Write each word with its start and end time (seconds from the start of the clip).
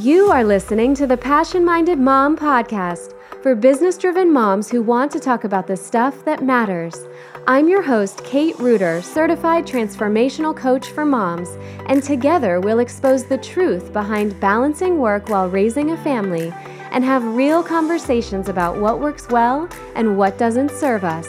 You 0.00 0.30
are 0.30 0.44
listening 0.44 0.94
to 0.94 1.08
the 1.08 1.16
Passion 1.16 1.64
Minded 1.64 1.98
Mom 1.98 2.36
podcast 2.36 3.14
for 3.42 3.56
business 3.56 3.98
driven 3.98 4.32
moms 4.32 4.70
who 4.70 4.80
want 4.80 5.10
to 5.10 5.18
talk 5.18 5.42
about 5.42 5.66
the 5.66 5.76
stuff 5.76 6.24
that 6.24 6.40
matters. 6.40 6.94
I'm 7.48 7.68
your 7.68 7.82
host, 7.82 8.22
Kate 8.22 8.56
Reuter, 8.60 9.02
certified 9.02 9.66
transformational 9.66 10.56
coach 10.56 10.90
for 10.90 11.04
moms, 11.04 11.48
and 11.88 12.00
together 12.00 12.60
we'll 12.60 12.78
expose 12.78 13.24
the 13.24 13.38
truth 13.38 13.92
behind 13.92 14.38
balancing 14.38 15.00
work 15.00 15.30
while 15.30 15.50
raising 15.50 15.90
a 15.90 16.04
family 16.04 16.54
and 16.92 17.02
have 17.02 17.34
real 17.34 17.64
conversations 17.64 18.48
about 18.48 18.78
what 18.78 19.00
works 19.00 19.28
well 19.30 19.68
and 19.96 20.16
what 20.16 20.38
doesn't 20.38 20.70
serve 20.70 21.02
us. 21.02 21.26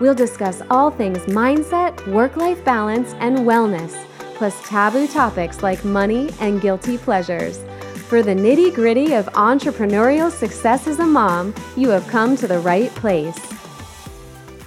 We'll 0.00 0.14
discuss 0.14 0.62
all 0.70 0.92
things 0.92 1.18
mindset, 1.22 2.06
work 2.06 2.36
life 2.36 2.64
balance, 2.64 3.14
and 3.14 3.38
wellness, 3.38 4.00
plus 4.36 4.56
taboo 4.68 5.08
topics 5.08 5.64
like 5.64 5.84
money 5.84 6.30
and 6.38 6.60
guilty 6.60 6.98
pleasures. 6.98 7.58
For 8.12 8.22
the 8.22 8.34
nitty 8.34 8.74
gritty 8.74 9.14
of 9.14 9.24
entrepreneurial 9.28 10.30
success 10.30 10.86
as 10.86 10.98
a 10.98 11.06
mom, 11.06 11.54
you 11.78 11.88
have 11.88 12.06
come 12.08 12.36
to 12.36 12.46
the 12.46 12.58
right 12.58 12.90
place. 12.90 13.40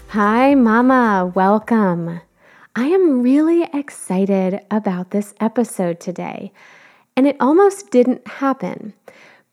Hi, 0.08 0.56
Mama, 0.56 1.32
welcome. 1.36 2.22
I 2.76 2.88
am 2.88 3.22
really 3.22 3.70
excited 3.72 4.62
about 4.72 5.12
this 5.12 5.36
episode 5.40 6.00
today, 6.00 6.54
and 7.16 7.28
it 7.28 7.38
almost 7.40 7.92
didn't 7.92 8.28
happen. 8.28 8.96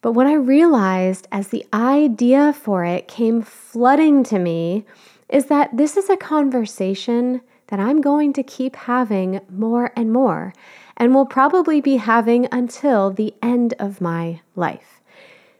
But 0.01 0.13
what 0.13 0.27
I 0.27 0.37
realized 0.37 1.29
as 1.31 1.49
the 1.49 1.67
idea 1.75 2.55
for 2.55 2.87
it 2.87 3.09
came 3.09 3.43
flooding 3.43 4.25
to 4.25 4.39
me 4.39 4.87
is 5.29 5.49
that 5.49 5.77
this 5.77 5.99
is 5.99 6.09
a 6.09 6.17
conversation 6.17 7.43
that 7.67 7.79
I'm 7.79 8.01
going 8.01 8.33
to 8.33 8.43
keep 8.43 8.75
having 8.75 9.43
more 9.51 9.93
and 9.95 10.11
more 10.11 10.55
and 11.03 11.13
will 11.13 11.27
probably 11.27 11.81
be 11.81 11.97
having 11.97 12.47
until 12.53 13.11
the 13.11 13.35
end 13.43 13.75
of 13.81 14.01
my 14.01 14.41
life. 14.55 15.01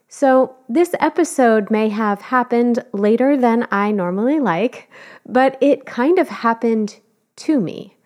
So, 0.07 0.55
this 0.69 0.95
episode 1.01 1.69
may 1.69 1.89
have 1.89 2.23
happened 2.23 2.85
later 2.93 3.37
than 3.37 3.67
I 3.73 3.91
normally 3.91 4.39
like, 4.39 4.89
but 5.27 5.59
it 5.61 5.85
kind 5.85 6.21
of 6.21 6.29
happened 6.29 7.01
to 7.39 7.59
me. 7.59 7.97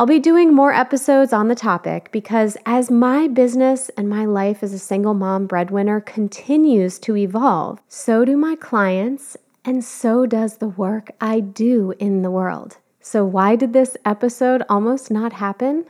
I'll 0.00 0.06
be 0.06 0.18
doing 0.18 0.52
more 0.52 0.72
episodes 0.72 1.32
on 1.32 1.46
the 1.46 1.54
topic 1.54 2.10
because 2.10 2.56
as 2.66 2.90
my 2.90 3.28
business 3.28 3.88
and 3.96 4.08
my 4.08 4.24
life 4.24 4.60
as 4.64 4.72
a 4.72 4.78
single 4.80 5.14
mom 5.14 5.46
breadwinner 5.46 6.00
continues 6.00 6.98
to 6.98 7.16
evolve, 7.16 7.80
so 7.86 8.24
do 8.24 8.36
my 8.36 8.56
clients 8.56 9.36
and 9.64 9.84
so 9.84 10.26
does 10.26 10.56
the 10.56 10.66
work 10.70 11.12
I 11.20 11.38
do 11.38 11.94
in 12.00 12.22
the 12.22 12.32
world. 12.32 12.78
So, 13.00 13.24
why 13.24 13.54
did 13.54 13.74
this 13.74 13.96
episode 14.04 14.64
almost 14.68 15.08
not 15.08 15.34
happen? 15.34 15.86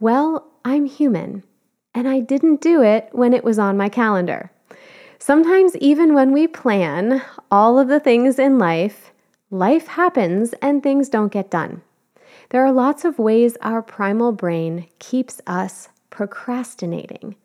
Well, 0.00 0.46
I'm 0.64 0.86
human, 0.86 1.44
and 1.94 2.08
I 2.08 2.20
didn't 2.20 2.62
do 2.62 2.82
it 2.82 3.10
when 3.12 3.34
it 3.34 3.44
was 3.44 3.58
on 3.58 3.76
my 3.76 3.90
calendar. 3.90 4.50
Sometimes, 5.18 5.76
even 5.76 6.14
when 6.14 6.32
we 6.32 6.46
plan 6.46 7.20
all 7.50 7.78
of 7.78 7.88
the 7.88 8.00
things 8.00 8.38
in 8.38 8.58
life, 8.58 9.12
life 9.50 9.88
happens 9.88 10.54
and 10.62 10.82
things 10.82 11.10
don't 11.10 11.30
get 11.30 11.50
done. 11.50 11.82
There 12.48 12.64
are 12.64 12.72
lots 12.72 13.04
of 13.04 13.18
ways 13.18 13.58
our 13.60 13.82
primal 13.82 14.32
brain 14.32 14.88
keeps 15.00 15.42
us 15.46 15.90
procrastinating. 16.08 17.36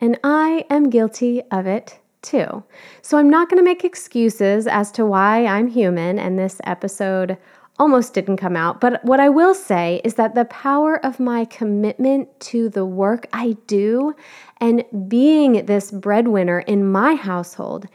And 0.00 0.18
I 0.24 0.64
am 0.70 0.88
guilty 0.88 1.42
of 1.50 1.66
it 1.66 1.98
too. 2.22 2.64
So 3.02 3.18
I'm 3.18 3.28
not 3.28 3.50
going 3.50 3.58
to 3.58 3.70
make 3.70 3.84
excuses 3.84 4.66
as 4.66 4.90
to 4.92 5.04
why 5.04 5.44
I'm 5.44 5.68
human 5.68 6.18
and 6.18 6.38
this 6.38 6.62
episode 6.64 7.36
almost 7.78 8.14
didn't 8.14 8.36
come 8.38 8.56
out. 8.56 8.80
But 8.80 9.04
what 9.04 9.20
I 9.20 9.28
will 9.28 9.54
say 9.54 10.00
is 10.04 10.14
that 10.14 10.34
the 10.34 10.44
power 10.46 11.04
of 11.04 11.20
my 11.20 11.44
commitment 11.44 12.28
to 12.40 12.68
the 12.68 12.84
work 12.84 13.26
I 13.32 13.56
do 13.66 14.14
and 14.60 14.84
being 15.08 15.66
this 15.66 15.90
breadwinner 15.90 16.60
in 16.60 16.90
my 16.90 17.14
household 17.14 17.86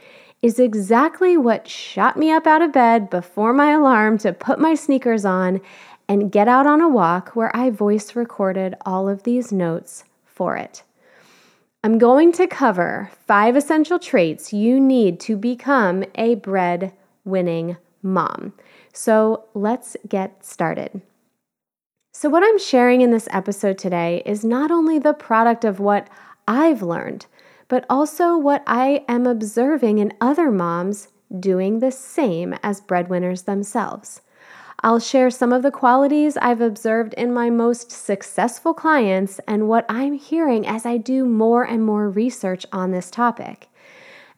is 0.42 0.60
exactly 0.60 1.38
what 1.38 1.68
shot 1.68 2.18
me 2.18 2.32
up 2.32 2.46
out 2.46 2.62
of 2.62 2.74
bed 2.74 3.10
before 3.10 3.54
my 3.54 3.72
alarm 3.72 4.18
to 4.20 4.34
put 4.34 4.60
my 4.60 4.76
sneakers 4.76 5.26
on 5.26 5.62
and 6.08 6.32
get 6.32 6.48
out 6.48 6.68
on 6.68 6.82
a 6.82 6.90
walk 6.90 7.30
where 7.30 7.56
I 7.56 7.70
voice 7.70 8.16
recorded 8.16 8.76
all 8.86 9.08
of 9.08 9.24
these 9.24 9.52
notes 9.52 10.04
for 10.26 10.58
it. 10.58 10.84
I'm 11.84 11.98
going 11.98 12.32
to 12.34 12.48
cover 12.48 13.10
five 13.26 13.56
essential 13.56 14.00
traits 14.00 14.54
you 14.54 14.80
need 14.80 15.20
to 15.22 15.38
become 15.38 16.04
a 16.16 16.36
bread 16.36 16.94
winning 17.26 17.78
mom. 18.02 18.54
So 18.94 19.46
let's 19.54 19.98
get 20.08 20.46
started. 20.46 21.02
So, 22.14 22.30
what 22.30 22.44
I'm 22.44 22.60
sharing 22.60 23.02
in 23.02 23.10
this 23.10 23.28
episode 23.32 23.80
today 23.80 24.22
is 24.24 24.46
not 24.46 24.70
only 24.70 25.00
the 25.00 25.14
product 25.14 25.66
of 25.66 25.80
what 25.80 26.08
I've 26.48 26.84
learned, 26.84 27.26
but 27.68 27.86
also 27.90 28.38
what 28.38 28.64
I 28.68 29.04
am 29.08 29.26
observing 29.26 29.98
in 29.98 30.14
other 30.22 30.52
moms 30.52 31.08
doing 31.38 31.80
the 31.80 31.92
same 31.92 32.54
as 32.62 32.82
breadwinners 32.82 33.44
themselves. 33.44 34.22
I'll 34.82 35.00
share 35.00 35.32
some 35.32 35.52
of 35.52 35.64
the 35.64 35.72
qualities 35.72 36.38
I've 36.38 36.62
observed 36.62 37.16
in 37.16 37.34
my 37.34 37.50
most 37.50 37.90
successful 37.90 38.76
clients 38.76 39.40
and 39.48 39.68
what 39.68 39.86
I'm 39.90 40.14
hearing 40.14 40.68
as 40.68 40.86
I 40.86 40.98
do 40.98 41.26
more 41.26 41.64
and 41.64 41.84
more 41.84 42.10
research 42.10 42.66
on 42.72 42.92
this 42.92 43.10
topic. 43.10 43.70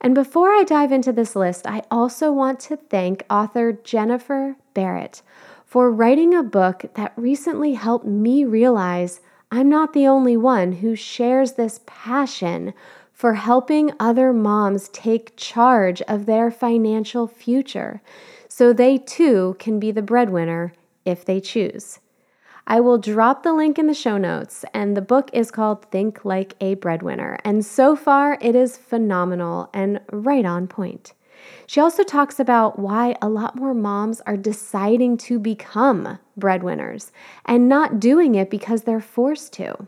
And 0.05 0.13
before 0.13 0.51
I 0.51 0.61
dive 0.61 0.91
into 0.91 1.11
this 1.11 1.35
list, 1.35 1.66
I 1.66 1.81
also 1.89 2.31
want 2.31 2.59
to 2.59 2.77
thank 2.77 3.25
author 3.27 3.73
Jennifer 3.73 4.55
Barrett 4.75 5.23
for 5.66 5.89
writing 5.89 6.35
a 6.35 6.43
book 6.43 6.85
that 6.93 7.11
recently 7.16 7.73
helped 7.73 8.05
me 8.05 8.45
realize 8.45 9.19
I'm 9.49 9.67
not 9.67 9.93
the 9.93 10.05
only 10.05 10.38
one 10.38 10.73
who 10.73 10.95
shares 10.95 11.53
this 11.53 11.79
passion 11.88 12.75
for 13.13 13.33
helping 13.33 13.93
other 13.99 14.31
moms 14.31 14.89
take 14.89 15.35
charge 15.38 16.03
of 16.03 16.27
their 16.27 16.51
financial 16.51 17.25
future 17.25 18.03
so 18.47 18.72
they 18.72 18.99
too 18.99 19.55
can 19.57 19.79
be 19.79 19.89
the 19.89 20.03
breadwinner 20.03 20.72
if 21.03 21.25
they 21.25 21.39
choose. 21.41 21.97
I 22.68 22.80
will 22.80 22.98
drop 22.98 23.44
the 23.44 23.53
link 23.53 23.78
in 23.78 23.86
the 23.86 23.94
show 23.94 24.18
notes, 24.18 24.66
and 24.74 24.98
the 24.98 25.02
book 25.02 25.30
is 25.34 25.52
called 25.52 25.86
Think 25.92 26.26
Like 26.26 26.56
a 26.59 26.74
Breadwinner. 26.74 27.38
And 27.46 27.64
so 27.64 27.96
far, 27.96 28.40
it 28.42 28.56
is 28.56 28.76
phenomenal 28.76 29.70
and 29.72 30.02
right 30.12 30.46
on 30.46 30.68
point. 30.68 31.14
She 31.68 31.80
also 31.80 32.03
talks 32.03 32.40
about 32.40 32.80
why 32.80 33.16
a 33.22 33.30
lot 33.30 33.56
more 33.56 33.76
moms 33.76 34.20
are 34.22 34.38
deciding 34.38 35.18
to 35.18 35.38
become 35.38 36.18
breadwinners 36.36 37.12
and 37.46 37.70
not 37.70 38.00
doing 38.00 38.34
it 38.34 38.50
because 38.50 38.84
they're 38.84 39.00
forced 39.00 39.53
to. 39.53 39.88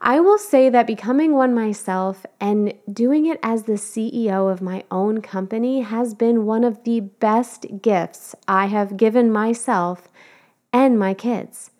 I 0.00 0.20
will 0.20 0.36
say 0.36 0.68
that 0.68 0.86
becoming 0.86 1.32
one 1.32 1.54
myself 1.54 2.26
and 2.38 2.74
doing 2.92 3.24
it 3.24 3.40
as 3.42 3.62
the 3.62 3.72
CEO 3.72 4.52
of 4.52 4.60
my 4.60 4.84
own 4.90 5.22
company 5.22 5.80
has 5.80 6.12
been 6.12 6.44
one 6.44 6.64
of 6.64 6.84
the 6.84 7.00
best 7.00 7.66
gifts 7.80 8.34
I 8.46 8.66
have 8.66 8.98
given 8.98 9.32
myself 9.32 10.08
and 10.72 10.98
my 10.98 11.14
kids. 11.14 11.70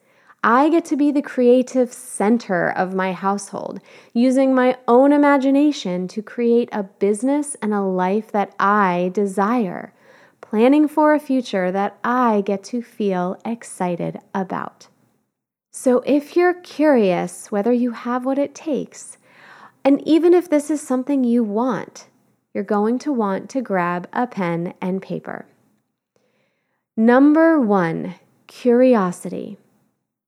I 0.49 0.69
get 0.69 0.85
to 0.85 0.97
be 0.97 1.11
the 1.11 1.23
creative 1.23 1.93
center 1.93 2.71
of 2.71 2.95
my 2.95 3.13
household, 3.13 3.81
using 4.13 4.55
my 4.55 4.79
own 4.87 5.11
imagination 5.13 6.07
to 6.07 6.23
create 6.23 6.69
a 6.71 6.85
business 6.85 7.57
and 7.61 7.75
a 7.75 7.81
life 7.81 8.31
that 8.31 8.55
I 8.61 9.11
desire, 9.13 9.93
planning 10.41 10.87
for 10.87 11.13
a 11.13 11.19
future 11.19 11.73
that 11.73 11.99
I 12.05 12.45
get 12.47 12.63
to 12.67 12.81
feel 12.81 13.41
excited 13.45 14.21
about. 14.33 14.87
So, 15.73 15.99
if 16.07 16.37
you're 16.37 16.55
curious 16.55 17.51
whether 17.51 17.73
you 17.73 17.91
have 17.91 18.25
what 18.25 18.39
it 18.39 18.55
takes, 18.55 19.19
and 19.83 20.01
even 20.07 20.33
if 20.33 20.49
this 20.49 20.71
is 20.71 20.81
something 20.81 21.25
you 21.25 21.43
want, 21.43 22.07
you're 22.55 22.63
going 22.63 23.01
to 23.01 23.13
want 23.13 23.51
to 23.51 23.61
grab 23.61 24.09
a 24.13 24.29
pen 24.29 24.75
and 24.81 25.03
paper. 25.03 25.45
Number 26.97 27.61
one, 27.61 28.15
curiosity. 28.47 29.59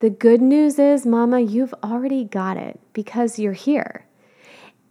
The 0.01 0.11
good 0.11 0.41
news 0.41 0.79
is, 0.79 1.05
Mama, 1.05 1.41
you've 1.41 1.75
already 1.83 2.23
got 2.23 2.57
it 2.57 2.79
because 2.93 3.41
you're 3.41 3.53
here. 3.53 4.07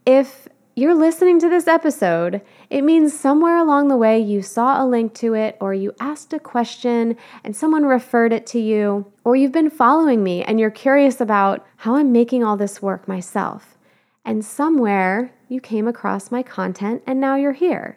If 0.04 0.46
you're 0.76 0.94
listening 0.94 1.40
to 1.40 1.48
this 1.48 1.66
episode, 1.66 2.42
it 2.68 2.82
means 2.82 3.18
somewhere 3.18 3.56
along 3.56 3.88
the 3.88 3.96
way 3.96 4.20
you 4.20 4.42
saw 4.42 4.84
a 4.84 4.86
link 4.86 5.14
to 5.14 5.32
it, 5.32 5.56
or 5.62 5.72
you 5.72 5.94
asked 5.98 6.34
a 6.34 6.38
question 6.38 7.16
and 7.42 7.56
someone 7.56 7.86
referred 7.86 8.34
it 8.34 8.46
to 8.48 8.60
you, 8.60 9.10
or 9.24 9.34
you've 9.34 9.50
been 9.50 9.70
following 9.70 10.22
me 10.22 10.44
and 10.44 10.60
you're 10.60 10.70
curious 10.70 11.22
about 11.22 11.66
how 11.76 11.96
I'm 11.96 12.12
making 12.12 12.44
all 12.44 12.58
this 12.58 12.82
work 12.82 13.08
myself. 13.08 13.78
And 14.26 14.44
somewhere 14.44 15.32
you 15.48 15.58
came 15.58 15.88
across 15.88 16.30
my 16.30 16.42
content 16.42 17.02
and 17.06 17.18
now 17.18 17.34
you're 17.34 17.52
here. 17.52 17.96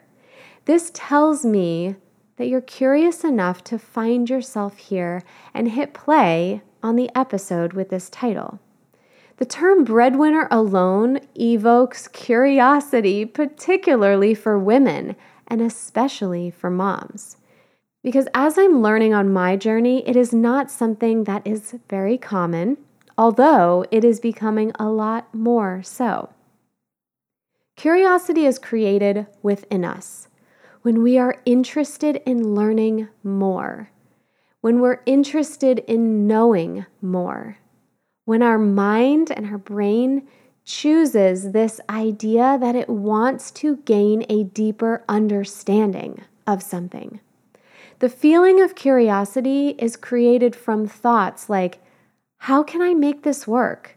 This 0.64 0.90
tells 0.94 1.44
me 1.44 1.96
that 2.38 2.46
you're 2.46 2.62
curious 2.62 3.22
enough 3.22 3.62
to 3.64 3.78
find 3.78 4.30
yourself 4.30 4.78
here 4.78 5.22
and 5.52 5.72
hit 5.72 5.92
play 5.92 6.62
on 6.82 6.96
the 6.96 7.10
episode 7.14 7.72
with 7.72 7.90
this 7.90 8.10
title. 8.10 8.58
The 9.36 9.44
term 9.46 9.84
breadwinner 9.84 10.48
alone 10.50 11.20
evokes 11.38 12.08
curiosity, 12.08 13.24
particularly 13.24 14.34
for 14.34 14.58
women 14.58 15.16
and 15.46 15.60
especially 15.60 16.50
for 16.50 16.70
moms. 16.70 17.36
Because 18.02 18.26
as 18.34 18.58
I'm 18.58 18.82
learning 18.82 19.14
on 19.14 19.32
my 19.32 19.56
journey, 19.56 20.06
it 20.08 20.16
is 20.16 20.32
not 20.32 20.70
something 20.70 21.24
that 21.24 21.46
is 21.46 21.74
very 21.88 22.18
common, 22.18 22.78
although 23.16 23.84
it 23.90 24.04
is 24.04 24.18
becoming 24.18 24.72
a 24.78 24.88
lot 24.88 25.32
more 25.32 25.82
so. 25.84 26.30
Curiosity 27.76 28.44
is 28.44 28.58
created 28.58 29.26
within 29.42 29.84
us 29.84 30.28
when 30.82 31.02
we 31.02 31.16
are 31.16 31.40
interested 31.44 32.20
in 32.26 32.54
learning 32.54 33.08
more, 33.22 33.90
when 34.62 34.80
we're 34.80 35.02
interested 35.06 35.80
in 35.80 36.26
knowing 36.26 36.86
more, 37.02 37.58
when 38.24 38.42
our 38.42 38.58
mind 38.58 39.30
and 39.30 39.46
our 39.46 39.58
brain 39.58 40.26
chooses 40.64 41.50
this 41.50 41.80
idea 41.90 42.56
that 42.60 42.76
it 42.76 42.88
wants 42.88 43.50
to 43.50 43.78
gain 43.78 44.24
a 44.28 44.44
deeper 44.44 45.04
understanding 45.08 46.22
of 46.46 46.62
something. 46.62 47.18
The 47.98 48.08
feeling 48.08 48.60
of 48.62 48.76
curiosity 48.76 49.70
is 49.78 49.96
created 49.96 50.54
from 50.54 50.86
thoughts 50.86 51.50
like, 51.50 51.80
How 52.38 52.62
can 52.62 52.80
I 52.80 52.94
make 52.94 53.24
this 53.24 53.48
work? 53.48 53.96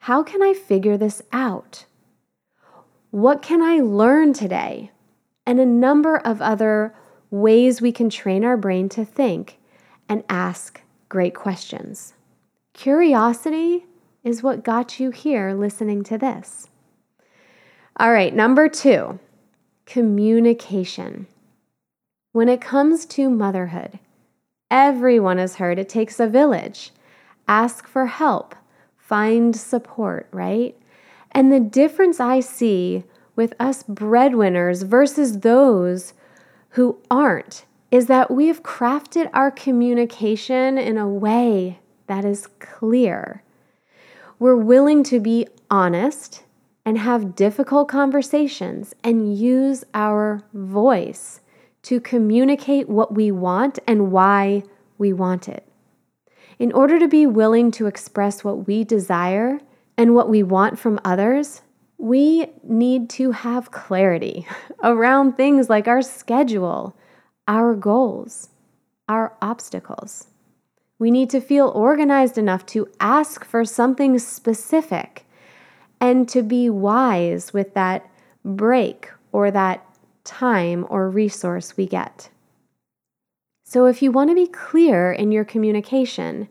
How 0.00 0.22
can 0.22 0.42
I 0.42 0.52
figure 0.52 0.98
this 0.98 1.22
out? 1.32 1.86
What 3.10 3.40
can 3.40 3.62
I 3.62 3.78
learn 3.78 4.34
today? 4.34 4.90
And 5.46 5.58
a 5.58 5.66
number 5.66 6.18
of 6.18 6.42
other 6.42 6.94
ways 7.30 7.80
we 7.80 7.90
can 7.90 8.10
train 8.10 8.44
our 8.44 8.58
brain 8.58 8.90
to 8.90 9.04
think 9.04 9.58
and 10.08 10.24
ask 10.28 10.82
great 11.08 11.34
questions. 11.34 12.14
Curiosity 12.72 13.86
is 14.22 14.42
what 14.42 14.64
got 14.64 14.98
you 14.98 15.10
here 15.10 15.52
listening 15.52 16.02
to 16.04 16.18
this. 16.18 16.68
All 17.98 18.12
right, 18.12 18.34
number 18.34 18.68
two 18.68 19.18
communication. 19.86 21.26
When 22.32 22.48
it 22.48 22.60
comes 22.60 23.06
to 23.06 23.30
motherhood, 23.30 23.98
everyone 24.70 25.38
has 25.38 25.56
heard 25.56 25.78
it 25.78 25.88
takes 25.88 26.18
a 26.18 26.26
village. 26.26 26.90
Ask 27.46 27.86
for 27.86 28.06
help, 28.06 28.56
find 28.96 29.54
support, 29.54 30.26
right? 30.32 30.76
And 31.30 31.52
the 31.52 31.60
difference 31.60 32.18
I 32.18 32.40
see 32.40 33.04
with 33.36 33.54
us 33.60 33.82
breadwinners 33.82 34.82
versus 34.82 35.40
those 35.40 36.14
who 36.70 36.98
aren't 37.10 37.64
is 37.94 38.06
that 38.06 38.28
we 38.28 38.48
have 38.48 38.64
crafted 38.64 39.30
our 39.32 39.52
communication 39.52 40.76
in 40.76 40.98
a 40.98 41.08
way 41.08 41.78
that 42.08 42.24
is 42.24 42.48
clear. 42.58 43.40
We're 44.40 44.56
willing 44.56 45.04
to 45.04 45.20
be 45.20 45.46
honest 45.70 46.42
and 46.84 46.98
have 46.98 47.36
difficult 47.36 47.86
conversations 47.86 48.94
and 49.04 49.38
use 49.38 49.84
our 49.94 50.42
voice 50.52 51.40
to 51.82 52.00
communicate 52.00 52.88
what 52.88 53.14
we 53.14 53.30
want 53.30 53.78
and 53.86 54.10
why 54.10 54.64
we 54.98 55.12
want 55.12 55.48
it. 55.48 55.64
In 56.58 56.72
order 56.72 56.98
to 56.98 57.06
be 57.06 57.28
willing 57.28 57.70
to 57.70 57.86
express 57.86 58.42
what 58.42 58.66
we 58.66 58.82
desire 58.82 59.60
and 59.96 60.16
what 60.16 60.28
we 60.28 60.42
want 60.42 60.80
from 60.80 60.98
others, 61.04 61.62
we 61.96 62.46
need 62.64 63.08
to 63.10 63.30
have 63.30 63.70
clarity 63.70 64.48
around 64.82 65.34
things 65.34 65.70
like 65.70 65.86
our 65.86 66.02
schedule, 66.02 66.96
our 67.46 67.74
goals, 67.74 68.48
our 69.08 69.36
obstacles. 69.42 70.28
We 70.98 71.10
need 71.10 71.30
to 71.30 71.40
feel 71.40 71.68
organized 71.68 72.38
enough 72.38 72.64
to 72.66 72.88
ask 73.00 73.44
for 73.44 73.64
something 73.64 74.18
specific 74.18 75.26
and 76.00 76.28
to 76.28 76.42
be 76.42 76.70
wise 76.70 77.52
with 77.52 77.74
that 77.74 78.08
break 78.44 79.10
or 79.32 79.50
that 79.50 79.84
time 80.24 80.86
or 80.88 81.10
resource 81.10 81.76
we 81.76 81.86
get. 81.86 82.30
So, 83.64 83.86
if 83.86 84.02
you 84.02 84.12
want 84.12 84.30
to 84.30 84.34
be 84.34 84.46
clear 84.46 85.12
in 85.12 85.32
your 85.32 85.44
communication, 85.44 86.48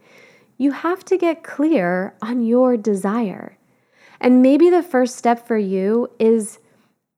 you 0.57 0.71
have 0.71 1.05
to 1.05 1.17
get 1.17 1.43
clear 1.43 2.15
on 2.21 2.43
your 2.43 2.75
desire. 2.75 3.57
And 4.19 4.41
maybe 4.41 4.69
the 4.69 4.83
first 4.83 5.15
step 5.15 5.45
for 5.45 5.57
you 5.57 6.09
is 6.19 6.59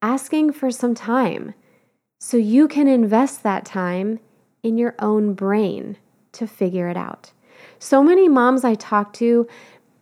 asking 0.01 0.53
for 0.53 0.71
some 0.71 0.95
time 0.95 1.53
so 2.19 2.37
you 2.37 2.67
can 2.67 2.87
invest 2.87 3.43
that 3.43 3.65
time 3.65 4.19
in 4.63 4.77
your 4.77 4.95
own 4.99 5.33
brain 5.33 5.97
to 6.31 6.47
figure 6.47 6.87
it 6.87 6.97
out. 6.97 7.31
So 7.79 8.03
many 8.03 8.27
moms 8.27 8.63
I 8.63 8.75
talk 8.75 9.13
to 9.13 9.47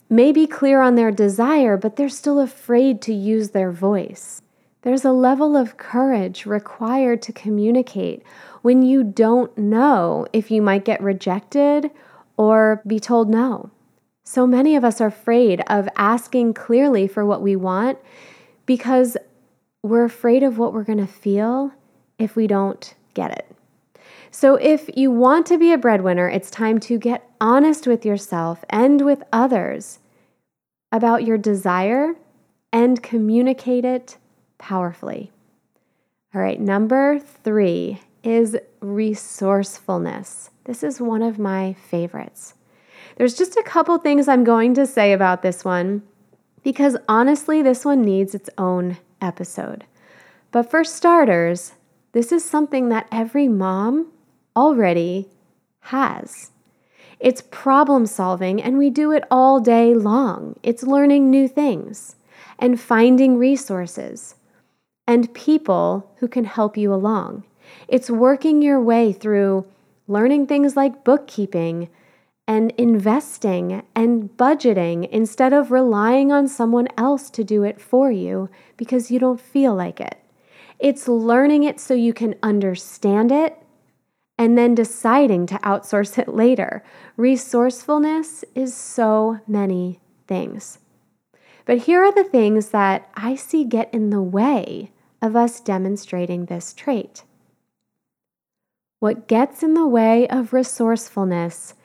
may 0.10 0.32
be 0.32 0.48
clear 0.48 0.82
on 0.82 0.96
their 0.96 1.12
desire, 1.12 1.76
but 1.76 1.96
they're 1.96 2.10
still 2.10 2.40
afraid 2.40 3.02
to 3.02 3.14
use 3.14 3.50
their 3.50 3.72
voice. 3.72 4.42
There's 4.84 5.06
a 5.06 5.12
level 5.12 5.56
of 5.56 5.78
courage 5.78 6.46
required 6.46 7.22
to 7.24 7.34
communicate 7.34 8.22
when 8.62 8.82
you 8.82 9.04
don't 9.04 9.58
know 9.58 10.28
if 10.34 10.52
you 10.52 10.62
might 10.62 10.86
get 10.86 11.02
rejected 11.02 11.90
or 12.38 12.82
be 12.86 13.00
told 13.00 13.30
no. 13.30 13.72
So 14.26 14.48
many 14.48 14.76
of 14.76 14.84
us 14.84 15.02
are 15.02 15.08
afraid 15.08 15.62
of 15.68 15.90
asking 15.96 16.54
clearly 16.54 17.08
for 17.08 17.26
what 17.26 17.42
we 17.42 17.56
want 17.56 17.98
because 18.66 19.18
we're 19.82 20.06
afraid 20.06 20.44
of 20.44 20.58
what 20.58 20.74
we're 20.74 20.84
going 20.84 21.06
to 21.06 21.08
feel 21.08 21.74
if 22.24 22.36
we 22.36 22.48
don't 22.48 22.94
get 23.14 23.32
it. 23.32 23.46
So, 24.32 24.56
if 24.56 24.90
you 24.96 25.12
want 25.12 25.46
to 25.48 25.60
be 25.60 25.72
a 25.72 25.78
breadwinner, 25.78 26.28
it's 26.28 26.50
time 26.50 26.80
to 26.82 26.98
get 26.98 27.30
honest 27.40 27.86
with 27.86 28.04
yourself 28.06 28.66
and 28.70 29.06
with 29.06 29.22
others 29.32 30.00
about 30.92 31.24
your 31.24 31.38
desire 31.38 32.16
and 32.72 33.04
communicate 33.04 33.86
it 33.86 34.18
powerfully. 34.58 35.32
All 36.34 36.42
right, 36.42 36.60
number 36.60 37.20
three 37.20 38.02
is 38.24 38.58
resourcefulness. 38.80 40.50
This 40.64 40.82
is 40.82 41.00
one 41.00 41.22
of 41.22 41.38
my 41.38 41.74
favorites. 41.74 42.56
There's 43.18 43.36
just 43.36 43.56
a 43.58 43.64
couple 43.64 43.98
things 44.00 44.28
I'm 44.28 44.44
going 44.44 44.74
to 44.76 44.88
say 44.88 45.14
about 45.14 45.44
this 45.44 45.64
one 45.64 46.02
because 46.64 46.98
honestly, 47.08 47.62
this 47.62 47.86
one 47.86 48.02
needs 48.02 48.34
its 48.34 48.50
own 48.58 48.98
episode. 49.22 49.84
But 50.52 50.72
for 50.72 50.84
starters, 50.84 51.74
this 52.14 52.32
is 52.32 52.44
something 52.46 52.90
that 52.90 53.08
every 53.12 53.48
mom 53.48 54.12
already 54.56 55.28
has. 55.82 56.52
It's 57.20 57.42
problem 57.52 58.06
solving, 58.06 58.62
and 58.62 58.78
we 58.78 58.90
do 58.90 59.12
it 59.12 59.24
all 59.30 59.60
day 59.60 59.94
long. 59.94 60.56
It's 60.64 60.84
learning 60.84 61.30
new 61.30 61.48
things 61.48 62.16
and 62.60 62.80
finding 62.80 63.38
resources 63.38 64.36
and 65.08 65.34
people 65.34 66.10
who 66.18 66.28
can 66.28 66.46
help 66.46 66.78
you 66.78 66.94
along. 66.94 67.44
It's 67.88 68.10
working 68.10 68.62
your 68.62 68.82
way 68.82 69.12
through 69.12 69.66
learning 70.08 70.48
things 70.48 70.76
like 70.76 71.04
bookkeeping 71.04 71.90
and 72.48 72.72
investing 72.78 73.84
and 73.96 74.30
budgeting 74.38 75.10
instead 75.10 75.54
of 75.54 75.72
relying 75.72 76.32
on 76.32 76.48
someone 76.48 76.88
else 76.98 77.30
to 77.32 77.44
do 77.44 77.64
it 77.64 77.80
for 77.80 78.12
you 78.12 78.50
because 78.76 79.10
you 79.10 79.18
don't 79.18 79.40
feel 79.40 79.74
like 79.74 80.00
it. 80.00 80.23
It's 80.84 81.08
learning 81.08 81.64
it 81.64 81.80
so 81.80 81.94
you 81.94 82.14
can 82.14 82.36
understand 82.44 83.32
it 83.32 83.58
and 84.38 84.58
then 84.58 84.76
deciding 84.76 85.46
to 85.46 85.56
outsource 85.60 86.20
it 86.20 86.28
later. 86.28 86.84
Resourcefulness 87.16 88.44
is 88.54 88.74
so 88.74 89.40
many 89.48 90.02
things. 90.28 90.80
But 91.64 91.84
here 91.84 92.04
are 92.04 92.12
the 92.12 92.26
things 92.26 92.72
that 92.72 93.10
I 93.16 93.36
see 93.36 93.64
get 93.64 93.94
in 93.94 94.10
the 94.10 94.22
way 94.22 94.92
of 95.22 95.38
us 95.38 95.62
demonstrating 95.62 96.46
this 96.48 96.74
trait. 96.74 97.24
What 99.00 99.30
gets 99.30 99.64
in 99.64 99.76
the 99.76 99.88
way 99.88 100.28
of 100.28 100.52
resourcefulness 100.52 101.76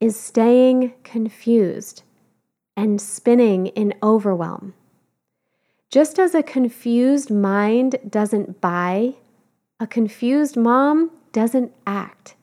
is 0.00 0.18
staying 0.18 0.94
confused 1.04 2.04
and 2.74 3.02
spinning 3.02 3.66
in 3.66 3.92
overwhelm. 4.02 4.72
Just 5.90 6.18
as 6.18 6.34
a 6.34 6.42
confused 6.42 7.30
mind 7.30 7.96
doesn't 8.08 8.60
buy, 8.60 9.14
a 9.78 9.86
confused 9.86 10.56
mom 10.56 11.10
doesn't 11.32 11.72
act. 11.86 12.34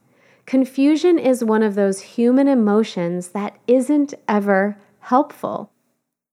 Confusion 0.45 1.19
is 1.19 1.43
one 1.43 1.63
of 1.63 1.75
those 1.75 2.01
human 2.01 2.47
emotions 2.47 3.29
that 3.29 3.57
isn't 3.67 4.13
ever 4.27 4.77
helpful. 4.99 5.71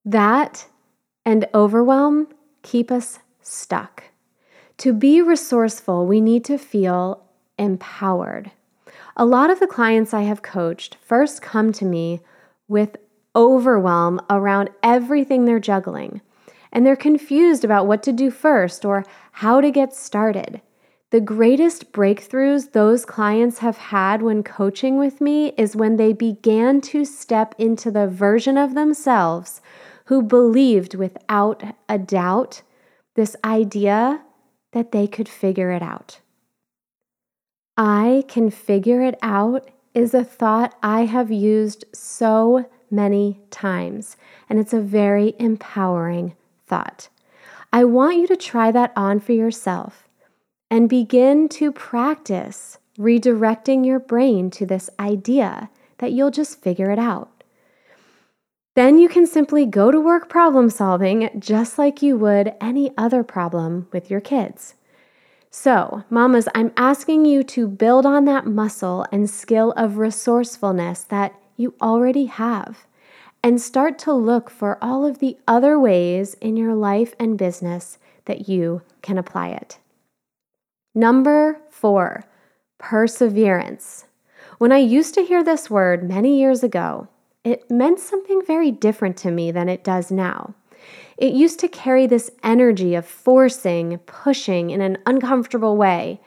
That 0.05 0.67
and 1.25 1.47
overwhelm 1.53 2.27
keep 2.61 2.91
us 2.91 3.19
stuck. 3.41 4.03
To 4.77 4.93
be 4.93 5.21
resourceful, 5.21 6.05
we 6.05 6.21
need 6.21 6.45
to 6.45 6.57
feel 6.57 7.23
empowered. 7.57 8.51
A 9.17 9.25
lot 9.25 9.49
of 9.49 9.59
the 9.59 9.67
clients 9.67 10.13
I 10.13 10.21
have 10.21 10.41
coached 10.41 10.95
first 10.95 11.41
come 11.41 11.71
to 11.73 11.85
me 11.85 12.21
with 12.67 12.95
overwhelm 13.35 14.21
around 14.29 14.69
everything 14.81 15.45
they're 15.45 15.59
juggling, 15.59 16.21
and 16.71 16.85
they're 16.85 16.95
confused 16.95 17.63
about 17.63 17.87
what 17.87 18.01
to 18.03 18.11
do 18.11 18.31
first 18.31 18.85
or 18.85 19.05
how 19.33 19.61
to 19.61 19.71
get 19.71 19.93
started. 19.93 20.61
The 21.11 21.19
greatest 21.19 21.91
breakthroughs 21.91 22.71
those 22.71 23.03
clients 23.03 23.59
have 23.59 23.77
had 23.77 24.21
when 24.21 24.43
coaching 24.43 24.97
with 24.97 25.19
me 25.19 25.49
is 25.57 25.75
when 25.75 25.97
they 25.97 26.13
began 26.13 26.79
to 26.81 27.03
step 27.03 27.53
into 27.57 27.91
the 27.91 28.07
version 28.07 28.57
of 28.57 28.75
themselves 28.75 29.61
who 30.05 30.21
believed 30.21 30.95
without 30.95 31.63
a 31.89 31.97
doubt 31.97 32.61
this 33.15 33.35
idea 33.43 34.23
that 34.71 34.93
they 34.93 35.05
could 35.05 35.27
figure 35.27 35.71
it 35.71 35.81
out. 35.81 36.21
I 37.75 38.23
can 38.27 38.49
figure 38.49 39.01
it 39.01 39.17
out 39.21 39.69
is 39.93 40.13
a 40.13 40.23
thought 40.23 40.77
I 40.81 41.05
have 41.05 41.31
used 41.31 41.83
so 41.93 42.69
many 42.89 43.41
times, 43.49 44.15
and 44.49 44.59
it's 44.59 44.73
a 44.73 44.79
very 44.79 45.35
empowering 45.39 46.35
thought. 46.71 47.09
I 47.73 47.83
want 47.83 48.17
you 48.17 48.27
to 48.27 48.37
try 48.37 48.71
that 48.71 48.93
on 48.95 49.19
for 49.19 49.33
yourself 49.33 50.07
and 50.69 50.87
begin 50.87 51.49
to 51.49 51.71
practice 51.71 52.77
redirecting 52.97 53.85
your 53.85 53.99
brain 53.99 54.49
to 54.51 54.65
this 54.65 54.89
idea 54.99 55.69
that 55.97 56.13
you'll 56.13 56.31
just 56.31 56.61
figure 56.61 56.89
it 56.89 56.99
out. 56.99 57.43
Then 58.75 58.97
you 58.97 59.09
can 59.09 59.27
simply 59.27 59.65
go 59.65 59.91
to 59.91 59.99
work 59.99 60.29
problem 60.29 60.69
solving 60.69 61.29
just 61.37 61.77
like 61.77 62.01
you 62.01 62.15
would 62.17 62.53
any 62.61 62.91
other 62.97 63.21
problem 63.21 63.87
with 63.91 64.09
your 64.09 64.21
kids. 64.21 64.75
So, 65.49 66.05
mamas, 66.09 66.47
I'm 66.55 66.71
asking 66.77 67.25
you 67.25 67.43
to 67.43 67.67
build 67.67 68.05
on 68.05 68.23
that 68.25 68.45
muscle 68.45 69.05
and 69.11 69.29
skill 69.29 69.73
of 69.73 69.97
resourcefulness 69.97 71.03
that 71.03 71.35
you 71.57 71.73
already 71.81 72.25
have 72.25 72.85
and 73.43 73.61
start 73.61 73.97
to 73.99 74.13
look 74.13 74.49
for 74.49 74.77
all 74.81 75.05
of 75.05 75.19
the 75.19 75.37
other 75.47 75.79
ways 75.79 76.35
in 76.35 76.55
your 76.55 76.75
life 76.75 77.15
and 77.19 77.37
business 77.37 77.97
that 78.25 78.47
you 78.47 78.81
can 79.01 79.17
apply 79.17 79.49
it. 79.49 79.79
Number 80.93 81.59
four, 81.69 82.25
perseverance. 82.77 84.05
When 84.57 84.71
I 84.71 84.77
used 84.77 85.13
to 85.15 85.23
hear 85.23 85.43
this 85.43 85.69
word 85.69 86.07
many 86.07 86.39
years 86.39 86.63
ago, 86.63 87.07
it 87.43 87.69
meant 87.71 87.99
something 87.99 88.41
very 88.45 88.69
different 88.69 89.17
to 89.17 89.31
me 89.31 89.51
than 89.51 89.69
it 89.69 89.83
does 89.83 90.11
now. 90.11 90.53
It 91.17 91.33
used 91.33 91.59
to 91.59 91.67
carry 91.67 92.07
this 92.07 92.31
energy 92.43 92.93
of 92.95 93.05
forcing, 93.05 93.97
pushing 93.99 94.69
in 94.69 94.81
an 94.81 94.97
uncomfortable 95.05 95.77
way. 95.77 96.19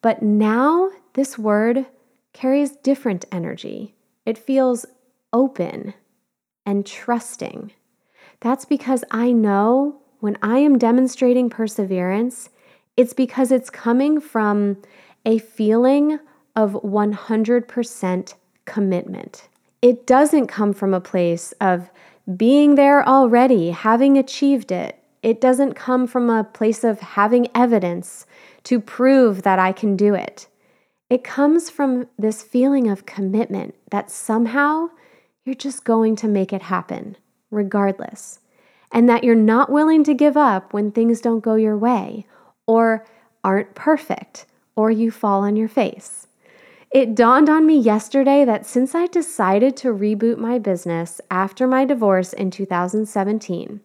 But 0.00 0.22
now 0.22 0.90
this 1.14 1.38
word 1.38 1.86
carries 2.32 2.72
different 2.72 3.24
energy. 3.32 3.94
It 4.26 4.38
feels 4.38 4.86
open 5.32 5.94
and 6.66 6.86
trusting. 6.86 7.72
That's 8.40 8.64
because 8.64 9.04
I 9.10 9.32
know 9.32 10.00
when 10.20 10.38
I 10.42 10.58
am 10.58 10.78
demonstrating 10.78 11.50
perseverance, 11.50 12.48
it's 12.96 13.12
because 13.12 13.50
it's 13.50 13.70
coming 13.70 14.20
from 14.20 14.80
a 15.24 15.38
feeling 15.38 16.18
of 16.54 16.72
100% 16.72 18.34
commitment. 18.64 19.48
It 19.80 20.06
doesn't 20.06 20.46
come 20.46 20.72
from 20.72 20.94
a 20.94 21.00
place 21.00 21.52
of 21.60 21.90
being 22.36 22.76
there 22.76 23.06
already, 23.06 23.70
having 23.70 24.16
achieved 24.16 24.70
it. 24.70 25.02
It 25.22 25.40
doesn't 25.40 25.74
come 25.74 26.06
from 26.06 26.30
a 26.30 26.44
place 26.44 26.84
of 26.84 27.00
having 27.00 27.48
evidence 27.54 28.26
to 28.64 28.80
prove 28.80 29.42
that 29.42 29.58
I 29.58 29.72
can 29.72 29.96
do 29.96 30.14
it. 30.14 30.46
It 31.10 31.24
comes 31.24 31.68
from 31.68 32.06
this 32.18 32.42
feeling 32.42 32.88
of 32.88 33.06
commitment 33.06 33.74
that 33.90 34.10
somehow 34.10 34.88
you're 35.44 35.54
just 35.54 35.84
going 35.84 36.16
to 36.16 36.28
make 36.28 36.52
it 36.52 36.62
happen, 36.62 37.16
regardless, 37.50 38.40
and 38.90 39.08
that 39.08 39.24
you're 39.24 39.34
not 39.34 39.70
willing 39.70 40.04
to 40.04 40.14
give 40.14 40.36
up 40.36 40.72
when 40.72 40.90
things 40.90 41.20
don't 41.20 41.40
go 41.40 41.54
your 41.54 41.76
way 41.76 42.26
or 42.66 43.04
aren't 43.42 43.74
perfect 43.74 44.46
or 44.76 44.90
you 44.90 45.10
fall 45.10 45.42
on 45.42 45.56
your 45.56 45.68
face. 45.68 46.26
It 46.90 47.14
dawned 47.14 47.48
on 47.48 47.66
me 47.66 47.78
yesterday 47.78 48.44
that 48.44 48.66
since 48.66 48.94
I 48.94 49.06
decided 49.06 49.76
to 49.78 49.88
reboot 49.88 50.36
my 50.36 50.58
business 50.58 51.20
after 51.30 51.66
my 51.66 51.86
divorce 51.86 52.34
in 52.34 52.50
2017, 52.50 53.80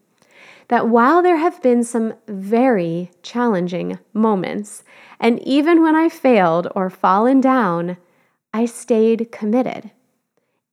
that 0.67 0.89
while 0.89 1.23
there 1.23 1.37
have 1.37 1.61
been 1.61 1.83
some 1.85 2.15
very 2.27 3.11
challenging 3.23 3.97
moments, 4.13 4.83
and 5.19 5.41
even 5.43 5.81
when 5.81 5.95
I 5.95 6.09
failed 6.09 6.67
or 6.75 6.89
fallen 6.89 7.39
down, 7.39 7.95
I 8.53 8.65
stayed 8.65 9.31
committed. 9.31 9.91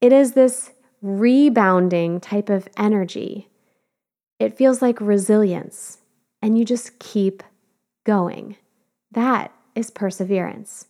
It 0.01 0.13
is 0.13 0.33
this 0.33 0.73
rebounding 1.05 2.19
type 2.19 2.49
of 2.49 2.67
energy. 2.79 3.51
It 4.41 4.57
feels 4.57 4.81
like 4.81 4.99
resilience, 5.01 5.99
and 6.41 6.59
you 6.59 6.65
just 6.65 6.99
keep 6.99 7.43
going. 8.05 8.57
That 9.13 9.53
is 9.75 9.91
perseverance. 9.91 10.87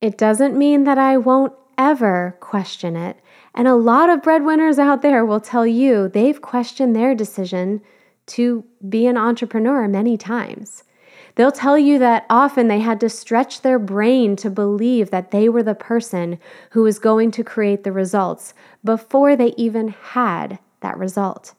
It 0.00 0.18
doesn't 0.18 0.58
mean 0.58 0.82
that 0.82 0.98
I 0.98 1.16
won't 1.16 1.52
ever 1.78 2.36
question 2.40 2.96
it. 2.96 3.18
And 3.54 3.68
a 3.68 3.76
lot 3.76 4.10
of 4.10 4.22
breadwinners 4.22 4.80
out 4.80 5.00
there 5.00 5.24
will 5.24 5.40
tell 5.40 5.66
you 5.66 6.08
they've 6.08 6.42
questioned 6.42 6.96
their 6.96 7.14
decision 7.14 7.82
to 8.26 8.64
be 8.88 9.06
an 9.06 9.16
entrepreneur 9.16 9.86
many 9.86 10.16
times. 10.16 10.82
They'll 11.34 11.52
tell 11.52 11.78
you 11.78 11.98
that 11.98 12.26
often 12.28 12.68
they 12.68 12.80
had 12.80 13.00
to 13.00 13.08
stretch 13.08 13.62
their 13.62 13.78
brain 13.78 14.36
to 14.36 14.50
believe 14.50 15.10
that 15.10 15.30
they 15.30 15.48
were 15.48 15.62
the 15.62 15.74
person 15.74 16.38
who 16.70 16.82
was 16.82 16.98
going 16.98 17.30
to 17.32 17.44
create 17.44 17.84
the 17.84 17.92
results 17.92 18.52
before 18.84 19.34
they 19.34 19.54
even 19.56 19.88
had 19.88 20.58
that 20.80 20.98
result. 20.98 21.54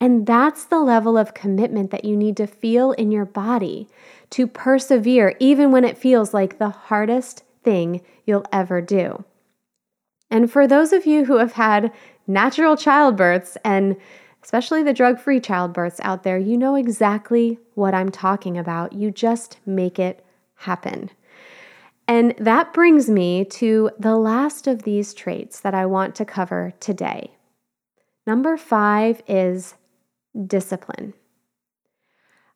And 0.00 0.26
that's 0.26 0.64
the 0.64 0.80
level 0.80 1.16
of 1.16 1.32
commitment 1.32 1.90
that 1.90 2.04
you 2.04 2.16
need 2.16 2.36
to 2.36 2.46
feel 2.46 2.92
in 2.92 3.10
your 3.10 3.24
body 3.24 3.88
to 4.30 4.46
persevere, 4.46 5.34
even 5.40 5.70
when 5.70 5.84
it 5.84 5.96
feels 5.96 6.34
like 6.34 6.58
the 6.58 6.70
hardest 6.70 7.44
thing 7.62 8.02
you'll 8.26 8.44
ever 8.52 8.82
do. 8.82 9.24
And 10.30 10.50
for 10.50 10.66
those 10.66 10.92
of 10.92 11.06
you 11.06 11.24
who 11.24 11.36
have 11.38 11.52
had 11.52 11.92
natural 12.26 12.76
childbirths 12.76 13.56
and 13.64 13.96
especially 14.44 14.82
the 14.82 14.92
drug 14.92 15.18
free 15.18 15.40
childbirths 15.40 15.98
out 16.02 16.22
there, 16.22 16.36
you 16.36 16.58
know 16.58 16.74
exactly 16.74 17.58
what 17.74 17.94
I'm 17.94 18.10
talking 18.10 18.58
about. 18.58 18.92
You 18.92 19.10
just 19.10 19.56
make 19.64 19.98
it 19.98 20.22
happen. 20.56 21.10
And 22.06 22.34
that 22.38 22.74
brings 22.74 23.08
me 23.08 23.46
to 23.46 23.90
the 23.98 24.16
last 24.16 24.66
of 24.66 24.82
these 24.82 25.14
traits 25.14 25.60
that 25.60 25.74
I 25.74 25.86
want 25.86 26.14
to 26.16 26.26
cover 26.26 26.74
today. 26.78 27.30
Number 28.26 28.58
five 28.58 29.22
is 29.26 29.76
discipline. 30.46 31.14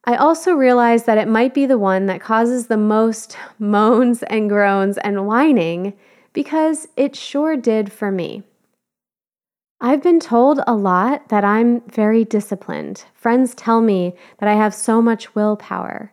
I 0.05 0.17
also 0.17 0.53
realize 0.53 1.05
that 1.05 1.19
it 1.19 1.27
might 1.29 1.55
be 1.55 1.65
the 1.65 1.79
one 1.79 2.05
that 2.07 2.21
causes 2.21 2.67
the 2.67 2.77
most 2.77 3.39
moans 3.59 4.23
and 4.25 4.51
groans 4.51 4.99
and 4.99 5.27
whining 5.27 5.95
because 6.35 6.87
it 6.99 7.17
sure 7.17 7.57
did 7.57 7.91
for 7.91 8.11
me. 8.11 8.43
I've 9.81 10.03
been 10.03 10.19
told 10.19 10.59
a 10.67 10.75
lot 10.75 11.29
that 11.29 11.45
I'm 11.45 11.83
very 11.83 12.25
disciplined. 12.25 13.05
Friends 13.15 13.55
tell 13.55 13.81
me 13.81 14.17
that 14.39 14.49
I 14.49 14.55
have 14.55 14.75
so 14.75 15.01
much 15.01 15.37
willpower. 15.37 16.13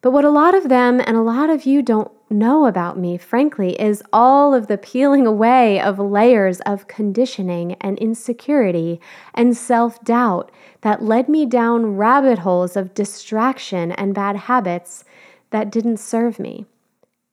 But 0.00 0.12
what 0.12 0.24
a 0.24 0.30
lot 0.30 0.54
of 0.54 0.68
them 0.68 1.00
and 1.00 1.16
a 1.16 1.22
lot 1.22 1.50
of 1.50 1.64
you 1.64 1.82
don't 1.82 2.12
know 2.30 2.66
about 2.66 2.96
me, 2.96 3.18
frankly, 3.18 3.78
is 3.80 4.00
all 4.12 4.54
of 4.54 4.68
the 4.68 4.78
peeling 4.78 5.26
away 5.26 5.80
of 5.80 5.98
layers 5.98 6.60
of 6.60 6.86
conditioning 6.86 7.74
and 7.80 7.98
insecurity 7.98 9.00
and 9.34 9.56
self 9.56 10.02
doubt 10.04 10.52
that 10.82 11.02
led 11.02 11.28
me 11.28 11.46
down 11.46 11.96
rabbit 11.96 12.38
holes 12.38 12.76
of 12.76 12.94
distraction 12.94 13.90
and 13.90 14.14
bad 14.14 14.36
habits 14.36 15.04
that 15.50 15.72
didn't 15.72 15.96
serve 15.96 16.38
me. 16.38 16.64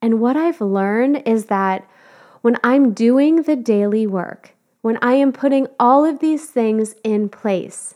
And 0.01 0.19
what 0.19 0.35
I've 0.35 0.59
learned 0.59 1.21
is 1.27 1.45
that 1.45 1.87
when 2.41 2.57
I'm 2.63 2.93
doing 2.93 3.43
the 3.43 3.55
daily 3.55 4.07
work, 4.07 4.55
when 4.87 4.97
I 5.01 5.15
am 5.15 5.33
putting 5.33 5.67
all 5.81 6.05
of 6.05 6.19
these 6.19 6.45
things 6.45 6.95
in 7.03 7.27
place, 7.27 7.95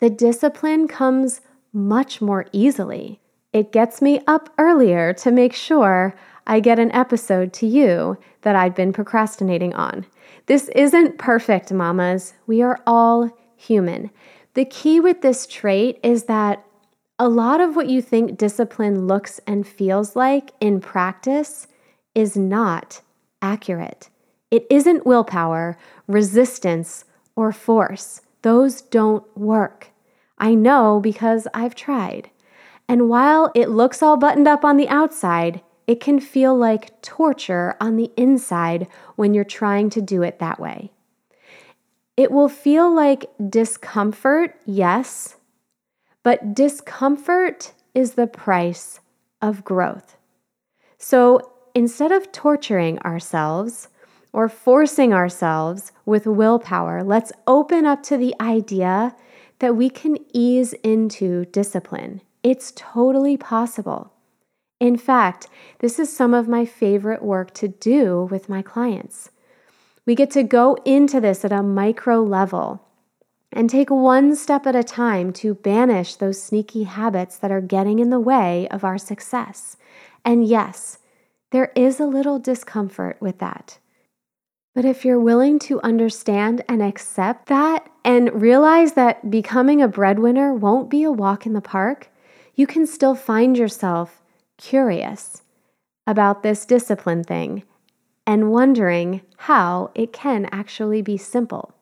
the 0.00 0.10
discipline 0.10 0.86
comes 0.86 1.40
much 1.72 2.20
more 2.20 2.44
easily. 2.52 3.22
It 3.54 3.72
gets 3.72 4.02
me 4.02 4.20
up 4.26 4.52
earlier 4.58 5.14
to 5.14 5.30
make 5.30 5.54
sure 5.54 6.14
I 6.46 6.60
get 6.60 6.78
an 6.78 6.92
episode 6.92 7.54
to 7.54 7.66
you 7.66 8.18
that 8.42 8.54
I'd 8.54 8.74
been 8.74 8.92
procrastinating 8.92 9.72
on. 9.72 10.04
This 10.44 10.68
isn't 10.76 11.16
perfect, 11.16 11.72
mamas. 11.72 12.34
We 12.46 12.60
are 12.60 12.82
all 12.86 13.30
human. 13.56 14.10
The 14.52 14.66
key 14.66 15.00
with 15.00 15.22
this 15.22 15.46
trait 15.46 16.00
is 16.02 16.24
that 16.24 16.66
a 17.18 17.30
lot 17.30 17.62
of 17.62 17.76
what 17.76 17.88
you 17.88 18.02
think 18.02 18.36
discipline 18.36 19.06
looks 19.06 19.40
and 19.46 19.66
feels 19.66 20.14
like 20.14 20.50
in 20.60 20.82
practice 20.82 21.66
is 22.14 22.36
not 22.36 23.00
accurate. 23.40 24.10
It 24.54 24.68
isn't 24.70 25.04
willpower, 25.04 25.76
resistance, 26.06 27.06
or 27.34 27.50
force. 27.50 28.20
Those 28.42 28.82
don't 28.82 29.24
work. 29.36 29.88
I 30.38 30.54
know 30.54 31.00
because 31.00 31.48
I've 31.52 31.74
tried. 31.74 32.30
And 32.88 33.08
while 33.08 33.50
it 33.56 33.68
looks 33.68 34.00
all 34.00 34.16
buttoned 34.16 34.46
up 34.46 34.64
on 34.64 34.76
the 34.76 34.88
outside, 34.88 35.60
it 35.88 35.98
can 35.98 36.20
feel 36.20 36.56
like 36.56 37.02
torture 37.02 37.76
on 37.80 37.96
the 37.96 38.12
inside 38.16 38.86
when 39.16 39.34
you're 39.34 39.42
trying 39.42 39.90
to 39.90 40.00
do 40.00 40.22
it 40.22 40.38
that 40.38 40.60
way. 40.60 40.92
It 42.16 42.30
will 42.30 42.48
feel 42.48 42.94
like 42.94 43.32
discomfort, 43.50 44.54
yes, 44.64 45.34
but 46.22 46.54
discomfort 46.54 47.72
is 47.92 48.12
the 48.12 48.28
price 48.28 49.00
of 49.42 49.64
growth. 49.64 50.16
So 50.96 51.50
instead 51.74 52.12
of 52.12 52.30
torturing 52.30 53.00
ourselves 53.00 53.88
or 54.34 54.48
forcing 54.48 55.14
ourselves 55.14 55.92
with 56.04 56.26
willpower, 56.26 57.04
let's 57.04 57.32
open 57.46 57.86
up 57.86 58.02
to 58.02 58.16
the 58.16 58.34
idea 58.40 59.14
that 59.60 59.76
we 59.76 59.88
can 59.88 60.18
ease 60.32 60.72
into 60.82 61.44
discipline. 61.46 62.20
It's 62.42 62.72
totally 62.74 63.36
possible. 63.36 64.12
In 64.80 64.98
fact, 64.98 65.46
this 65.78 66.00
is 66.00 66.14
some 66.14 66.34
of 66.34 66.48
my 66.48 66.64
favorite 66.64 67.22
work 67.22 67.54
to 67.54 67.68
do 67.68 68.28
with 68.28 68.48
my 68.48 68.60
clients. 68.60 69.30
We 70.04 70.16
get 70.16 70.32
to 70.32 70.42
go 70.42 70.76
into 70.84 71.20
this 71.20 71.44
at 71.44 71.52
a 71.52 71.62
micro 71.62 72.20
level 72.20 72.84
and 73.52 73.70
take 73.70 73.88
one 73.88 74.34
step 74.34 74.66
at 74.66 74.74
a 74.74 74.82
time 74.82 75.32
to 75.34 75.54
banish 75.54 76.16
those 76.16 76.42
sneaky 76.42 76.82
habits 76.82 77.38
that 77.38 77.52
are 77.52 77.60
getting 77.60 78.00
in 78.00 78.10
the 78.10 78.18
way 78.18 78.66
of 78.72 78.82
our 78.82 78.98
success. 78.98 79.76
And 80.24 80.44
yes, 80.44 80.98
there 81.52 81.70
is 81.76 82.00
a 82.00 82.06
little 82.06 82.40
discomfort 82.40 83.16
with 83.20 83.38
that. 83.38 83.78
But 84.74 84.84
if 84.84 85.04
you're 85.04 85.20
willing 85.20 85.60
to 85.60 85.80
understand 85.82 86.64
and 86.68 86.82
accept 86.82 87.46
that 87.46 87.88
and 88.04 88.42
realize 88.42 88.94
that 88.94 89.30
becoming 89.30 89.80
a 89.80 89.88
breadwinner 89.88 90.52
won't 90.52 90.90
be 90.90 91.04
a 91.04 91.12
walk 91.12 91.46
in 91.46 91.52
the 91.52 91.60
park, 91.60 92.08
you 92.56 92.66
can 92.66 92.84
still 92.84 93.14
find 93.14 93.56
yourself 93.56 94.20
curious 94.58 95.42
about 96.08 96.42
this 96.42 96.66
discipline 96.66 97.22
thing 97.22 97.62
and 98.26 98.50
wondering 98.50 99.20
how 99.36 99.92
it 99.94 100.12
can 100.12 100.48
actually 100.50 101.02
be 101.02 101.16
simple. 101.16 101.72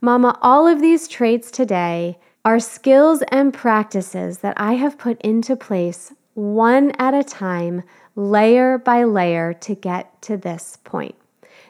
Mama, 0.00 0.38
all 0.42 0.68
of 0.68 0.80
these 0.80 1.08
traits 1.08 1.50
today 1.50 2.18
are 2.44 2.60
skills 2.60 3.22
and 3.32 3.52
practices 3.52 4.38
that 4.38 4.54
I 4.56 4.74
have 4.74 4.96
put 4.98 5.20
into 5.22 5.56
place 5.56 6.12
one 6.34 6.92
at 6.98 7.14
a 7.14 7.24
time, 7.24 7.82
layer 8.14 8.78
by 8.78 9.02
layer, 9.02 9.54
to 9.54 9.74
get 9.74 10.22
to 10.22 10.36
this 10.36 10.78
point. 10.84 11.16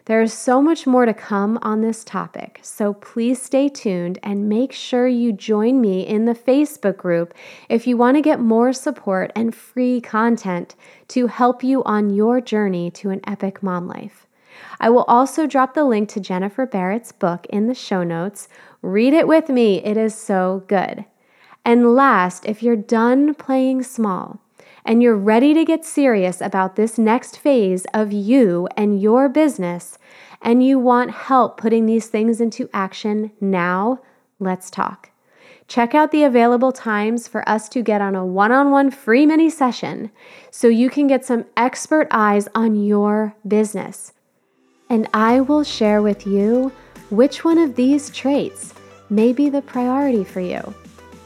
There 0.06 0.22
is 0.22 0.32
so 0.32 0.62
much 0.62 0.86
more 0.86 1.04
to 1.04 1.12
come 1.12 1.58
on 1.62 1.80
this 1.80 2.04
topic, 2.04 2.60
so 2.62 2.94
please 2.94 3.42
stay 3.42 3.68
tuned 3.68 4.20
and 4.22 4.48
make 4.48 4.70
sure 4.70 5.08
you 5.08 5.32
join 5.32 5.80
me 5.80 6.06
in 6.06 6.26
the 6.26 6.34
Facebook 6.34 6.96
group 6.96 7.34
if 7.68 7.88
you 7.88 7.96
want 7.96 8.16
to 8.16 8.22
get 8.22 8.38
more 8.38 8.72
support 8.72 9.32
and 9.34 9.52
free 9.52 10.00
content 10.00 10.76
to 11.08 11.26
help 11.26 11.64
you 11.64 11.82
on 11.82 12.14
your 12.14 12.40
journey 12.40 12.88
to 12.92 13.10
an 13.10 13.20
epic 13.26 13.64
mom 13.64 13.88
life. 13.88 14.28
I 14.78 14.90
will 14.90 15.02
also 15.08 15.44
drop 15.44 15.74
the 15.74 15.82
link 15.82 16.08
to 16.10 16.20
Jennifer 16.20 16.66
Barrett's 16.66 17.10
book 17.10 17.44
in 17.50 17.66
the 17.66 17.74
show 17.74 18.04
notes. 18.04 18.48
Read 18.82 19.12
it 19.12 19.26
with 19.26 19.48
me, 19.48 19.82
it 19.82 19.96
is 19.96 20.14
so 20.14 20.62
good. 20.68 21.04
And 21.64 21.96
last, 21.96 22.46
if 22.46 22.62
you're 22.62 22.76
done 22.76 23.34
playing 23.34 23.82
small, 23.82 24.40
and 24.86 25.02
you're 25.02 25.16
ready 25.16 25.52
to 25.52 25.64
get 25.64 25.84
serious 25.84 26.40
about 26.40 26.76
this 26.76 26.96
next 26.96 27.38
phase 27.38 27.86
of 27.92 28.12
you 28.12 28.68
and 28.76 29.02
your 29.02 29.28
business, 29.28 29.98
and 30.40 30.64
you 30.64 30.78
want 30.78 31.10
help 31.10 31.60
putting 31.60 31.86
these 31.86 32.06
things 32.06 32.40
into 32.40 32.70
action 32.72 33.32
now, 33.40 34.00
let's 34.38 34.70
talk. 34.70 35.10
Check 35.66 35.92
out 35.92 36.12
the 36.12 36.22
available 36.22 36.70
times 36.70 37.26
for 37.26 37.46
us 37.48 37.68
to 37.70 37.82
get 37.82 38.00
on 38.00 38.14
a 38.14 38.24
one 38.24 38.52
on 38.52 38.70
one 38.70 38.92
free 38.92 39.26
mini 39.26 39.50
session 39.50 40.12
so 40.52 40.68
you 40.68 40.88
can 40.88 41.08
get 41.08 41.24
some 41.24 41.44
expert 41.56 42.06
eyes 42.12 42.46
on 42.54 42.76
your 42.76 43.34
business. 43.48 44.12
And 44.88 45.08
I 45.12 45.40
will 45.40 45.64
share 45.64 46.00
with 46.00 46.24
you 46.28 46.70
which 47.10 47.44
one 47.44 47.58
of 47.58 47.74
these 47.74 48.10
traits 48.10 48.72
may 49.10 49.32
be 49.32 49.48
the 49.48 49.62
priority 49.62 50.22
for 50.22 50.40
you 50.40 50.74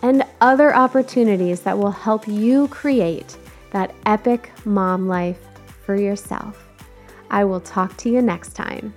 and 0.01 0.25
other 0.41 0.75
opportunities 0.75 1.61
that 1.61 1.77
will 1.77 1.91
help 1.91 2.27
you 2.27 2.67
create 2.69 3.37
that 3.71 3.95
epic 4.07 4.51
mom 4.65 5.09
life 5.09 5.41
for 5.85 5.97
yourself. 5.97 6.67
I 7.31 7.45
will 7.45 7.61
talk 7.61 7.97
to 7.99 8.11
you 8.11 8.23
next 8.23 8.55
time. 8.55 8.93